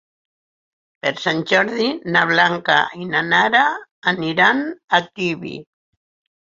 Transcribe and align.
Per 1.05 1.11
Sant 1.25 1.43
Jordi 1.51 1.85
na 2.15 2.25
Blanca 2.31 2.79
i 3.03 3.07
na 3.13 3.23
Nara 3.29 3.65
aniran 4.15 4.69
a 5.01 5.07
Tibi. 5.11 5.59